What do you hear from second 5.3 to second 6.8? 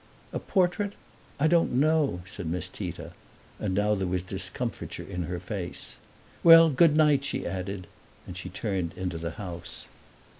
face. "Well,